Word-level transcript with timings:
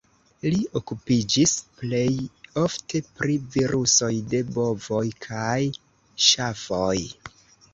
Li 0.43 0.59
okupiĝis 0.79 1.51
plej 1.81 2.13
ofte 2.61 3.01
pri 3.19 3.37
virusoj 3.57 4.11
de 4.33 4.41
bovoj 4.57 5.05
kaj 5.27 5.59
ŝafoj. 6.31 6.99